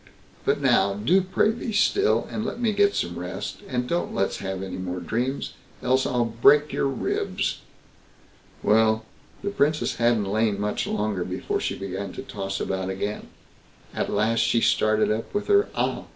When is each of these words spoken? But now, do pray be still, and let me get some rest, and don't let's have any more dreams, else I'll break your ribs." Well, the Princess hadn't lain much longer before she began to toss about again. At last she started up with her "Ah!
But 0.45 0.59
now, 0.61 0.95
do 0.95 1.21
pray 1.21 1.51
be 1.51 1.71
still, 1.71 2.27
and 2.31 2.43
let 2.43 2.59
me 2.59 2.73
get 2.73 2.95
some 2.95 3.19
rest, 3.19 3.57
and 3.67 3.87
don't 3.87 4.15
let's 4.15 4.37
have 4.37 4.63
any 4.63 4.77
more 4.77 4.99
dreams, 4.99 5.53
else 5.83 6.07
I'll 6.07 6.25
break 6.25 6.73
your 6.73 6.87
ribs." 6.87 7.59
Well, 8.63 9.05
the 9.43 9.51
Princess 9.51 9.97
hadn't 9.97 10.25
lain 10.25 10.59
much 10.59 10.87
longer 10.87 11.23
before 11.23 11.59
she 11.59 11.77
began 11.77 12.13
to 12.13 12.23
toss 12.23 12.59
about 12.59 12.89
again. 12.89 13.27
At 13.93 14.11
last 14.11 14.39
she 14.39 14.59
started 14.59 15.11
up 15.11 15.31
with 15.35 15.45
her 15.49 15.69
"Ah! 15.75 16.05